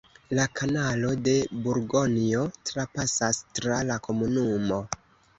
[0.37, 1.33] La kanalo de
[1.67, 4.81] Burgonjo trapasas tra la komunumo.